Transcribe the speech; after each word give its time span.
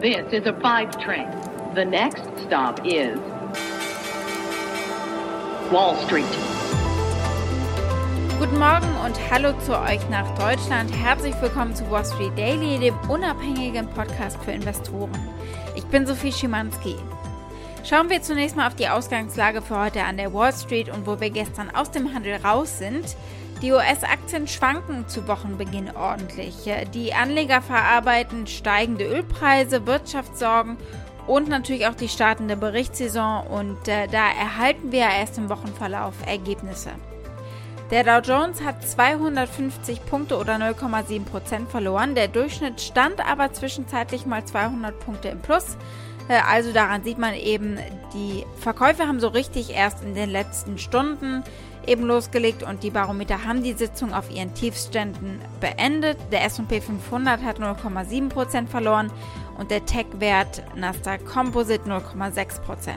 This 0.00 0.32
is 0.32 0.46
a 0.46 0.54
five 0.62 0.98
train. 0.98 1.28
The 1.74 1.84
next 1.84 2.22
stop 2.46 2.80
is 2.86 3.18
Wall 5.70 5.94
Street. 6.06 6.24
Guten 8.38 8.58
Morgen 8.58 8.88
und 9.04 9.20
hallo 9.30 9.52
zu 9.60 9.78
euch 9.78 10.00
nach 10.08 10.26
Deutschland. 10.38 10.90
Herzlich 10.96 11.34
willkommen 11.42 11.74
zu 11.74 11.90
Wall 11.90 12.06
Street 12.06 12.32
Daily, 12.34 12.78
dem 12.78 12.98
unabhängigen 13.10 13.88
Podcast 13.88 14.42
für 14.42 14.52
Investoren. 14.52 15.12
Ich 15.76 15.84
bin 15.84 16.06
Sophie 16.06 16.32
Schimanski. 16.32 16.96
Schauen 17.84 18.08
wir 18.08 18.22
zunächst 18.22 18.56
mal 18.56 18.68
auf 18.68 18.76
die 18.76 18.88
Ausgangslage 18.88 19.60
für 19.60 19.78
heute 19.78 20.04
an 20.04 20.16
der 20.16 20.32
Wall 20.32 20.54
Street 20.54 20.88
und 20.88 21.06
wo 21.06 21.20
wir 21.20 21.28
gestern 21.28 21.68
aus 21.68 21.90
dem 21.90 22.14
Handel 22.14 22.36
raus 22.36 22.78
sind. 22.78 23.04
Die 23.62 23.72
US-Aktien 23.72 24.48
schwanken 24.48 25.06
zu 25.06 25.28
Wochenbeginn 25.28 25.90
ordentlich. 25.94 26.54
Die 26.94 27.12
Anleger 27.12 27.60
verarbeiten 27.60 28.46
steigende 28.46 29.04
Ölpreise, 29.04 29.86
Wirtschaftssorgen 29.86 30.78
und 31.26 31.48
natürlich 31.48 31.86
auch 31.86 31.94
die 31.94 32.08
startende 32.08 32.56
Berichtssaison 32.56 33.46
und 33.46 33.86
äh, 33.86 34.06
da 34.08 34.30
erhalten 34.30 34.92
wir 34.92 35.00
erst 35.00 35.36
im 35.36 35.50
Wochenverlauf 35.50 36.14
Ergebnisse. 36.26 36.90
Der 37.90 38.04
Dow 38.04 38.20
Jones 38.20 38.62
hat 38.62 38.86
250 38.86 40.06
Punkte 40.06 40.38
oder 40.38 40.54
0,7 40.54 41.24
Prozent 41.24 41.68
verloren. 41.68 42.14
Der 42.14 42.28
Durchschnitt 42.28 42.80
stand 42.80 43.20
aber 43.20 43.52
zwischenzeitlich 43.52 44.26
mal 44.26 44.44
200 44.44 44.98
Punkte 45.00 45.28
im 45.28 45.40
Plus. 45.40 45.76
Äh, 46.28 46.40
also 46.48 46.72
daran 46.72 47.04
sieht 47.04 47.18
man 47.18 47.34
eben, 47.34 47.78
die 48.14 48.46
Verkäufe 48.58 49.06
haben 49.06 49.20
so 49.20 49.28
richtig 49.28 49.70
erst 49.70 50.02
in 50.02 50.14
den 50.14 50.30
letzten 50.30 50.78
Stunden 50.78 51.44
eben 51.86 52.04
losgelegt 52.04 52.62
und 52.62 52.82
die 52.82 52.90
Barometer 52.90 53.44
haben 53.44 53.62
die 53.62 53.72
Sitzung 53.72 54.12
auf 54.12 54.30
ihren 54.30 54.54
Tiefständen 54.54 55.40
beendet. 55.60 56.18
Der 56.32 56.44
S&P 56.44 56.80
500 56.80 57.42
hat 57.42 57.58
0,7% 57.58 58.66
verloren 58.66 59.12
und 59.58 59.70
der 59.70 59.84
Tech-Wert 59.84 60.62
Nasdaq 60.76 61.24
Composite 61.26 61.88
0,6%. 61.88 62.96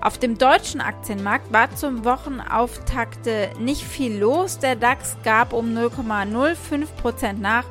Auf 0.00 0.18
dem 0.18 0.36
deutschen 0.36 0.82
Aktienmarkt 0.82 1.52
war 1.52 1.74
zum 1.74 2.04
Wochenauftakt 2.04 3.26
nicht 3.58 3.82
viel 3.82 4.18
los. 4.18 4.58
Der 4.58 4.76
DAX 4.76 5.16
gab 5.24 5.54
um 5.54 5.74
0,05% 5.74 7.40
nach 7.40 7.64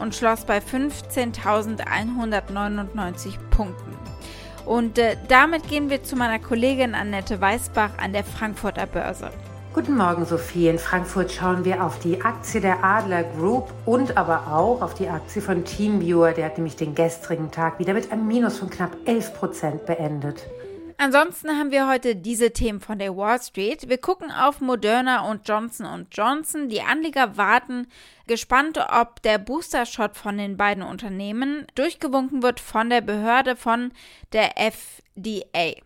und 0.00 0.14
schloss 0.14 0.44
bei 0.44 0.58
15.199 0.58 3.38
Punkten. 3.50 3.96
Und 4.64 4.98
äh, 4.98 5.16
damit 5.28 5.68
gehen 5.68 5.90
wir 5.90 6.02
zu 6.02 6.16
meiner 6.16 6.40
Kollegin 6.40 6.96
Annette 6.96 7.40
Weißbach 7.40 7.98
an 7.98 8.12
der 8.12 8.24
Frankfurter 8.24 8.86
Börse. 8.86 9.30
Guten 9.76 9.98
Morgen, 9.98 10.24
Sophie. 10.24 10.68
In 10.68 10.78
Frankfurt 10.78 11.30
schauen 11.30 11.66
wir 11.66 11.84
auf 11.84 11.98
die 11.98 12.22
Aktie 12.22 12.62
der 12.62 12.82
Adler 12.82 13.24
Group 13.24 13.70
und 13.84 14.16
aber 14.16 14.46
auch 14.46 14.80
auf 14.80 14.94
die 14.94 15.06
Aktie 15.06 15.42
von 15.42 15.66
Teamviewer. 15.66 16.32
Der 16.32 16.46
hat 16.46 16.56
nämlich 16.56 16.76
den 16.76 16.94
gestrigen 16.94 17.50
Tag 17.50 17.78
wieder 17.78 17.92
mit 17.92 18.10
einem 18.10 18.26
Minus 18.26 18.58
von 18.58 18.70
knapp 18.70 18.96
11 19.04 19.34
Prozent 19.34 19.84
beendet. 19.84 20.46
Ansonsten 20.96 21.50
haben 21.50 21.72
wir 21.72 21.86
heute 21.90 22.16
diese 22.16 22.54
Themen 22.54 22.80
von 22.80 22.98
der 22.98 23.14
Wall 23.18 23.38
Street. 23.38 23.86
Wir 23.90 23.98
gucken 23.98 24.30
auf 24.30 24.62
Moderna 24.62 25.28
und 25.30 25.46
Johnson 25.46 26.06
Johnson. 26.10 26.70
Die 26.70 26.80
Anleger 26.80 27.36
warten 27.36 27.88
gespannt, 28.26 28.78
ob 28.78 29.20
der 29.20 29.36
Booster-Shot 29.36 30.16
von 30.16 30.38
den 30.38 30.56
beiden 30.56 30.82
Unternehmen 30.82 31.66
durchgewunken 31.74 32.42
wird 32.42 32.60
von 32.60 32.88
der 32.88 33.02
Behörde 33.02 33.56
von 33.56 33.92
der 34.32 34.56
FDA. 34.56 35.82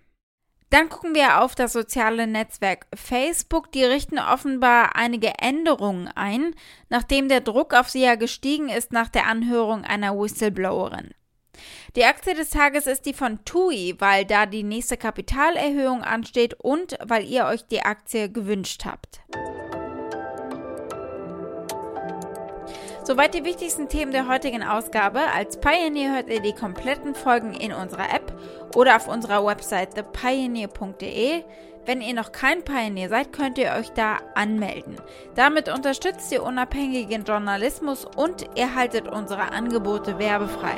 Dann 0.71 0.89
gucken 0.89 1.17
wir 1.17 1.43
auf 1.43 1.57
das 1.57 1.73
soziale 1.73 2.29
Netzwerk 2.29 2.87
Facebook. 2.95 3.73
Die 3.73 3.85
richten 3.85 4.21
offenbar 4.21 4.95
einige 4.95 5.33
Änderungen 5.41 6.09
ein, 6.15 6.55
nachdem 6.89 7.29
der 7.29 7.41
Druck 7.41 7.75
auf 7.75 7.89
sie 7.89 8.03
ja 8.03 8.15
gestiegen 8.15 8.69
ist 8.69 8.93
nach 8.93 9.09
der 9.09 9.27
Anhörung 9.27 9.85
einer 9.85 10.17
Whistleblowerin. 10.17 11.11
Die 11.97 12.05
Aktie 12.05 12.35
des 12.35 12.51
Tages 12.51 12.87
ist 12.87 13.05
die 13.05 13.13
von 13.13 13.45
TUI, 13.45 13.97
weil 13.99 14.25
da 14.25 14.47
die 14.47 14.63
nächste 14.63 14.97
Kapitalerhöhung 14.97 16.03
ansteht 16.03 16.55
und 16.55 16.97
weil 17.03 17.25
ihr 17.25 17.47
euch 17.47 17.67
die 17.67 17.83
Aktie 17.83 18.31
gewünscht 18.31 18.85
habt. 18.85 19.21
Soweit 23.03 23.35
die 23.35 23.45
wichtigsten 23.45 23.89
Themen 23.89 24.13
der 24.13 24.29
heutigen 24.29 24.63
Ausgabe. 24.63 25.21
Als 25.35 25.59
Pioneer 25.59 26.15
hört 26.15 26.29
ihr 26.29 26.41
die 26.41 26.53
kompletten 26.53 27.15
Folgen 27.15 27.55
in 27.55 27.73
unserer 27.73 28.15
App 28.15 28.33
oder 28.75 28.97
auf 28.97 29.09
unserer 29.09 29.45
Website 29.45 29.95
thepioneer.de. 29.95 31.43
Wenn 31.87 32.03
ihr 32.03 32.15
noch 32.15 32.31
kein 32.31 32.63
Pioneer 32.63 33.09
seid, 33.09 33.33
könnt 33.33 33.57
ihr 33.59 33.73
euch 33.73 33.91
da 33.91 34.19
anmelden. 34.35 34.97
Damit 35.35 35.69
unterstützt 35.71 36.31
ihr 36.31 36.43
unabhängigen 36.43 37.25
Journalismus 37.25 38.05
und 38.05 38.47
ihr 38.55 38.75
haltet 38.75 39.09
unsere 39.09 39.51
Angebote 39.51 40.19
werbefrei. 40.19 40.77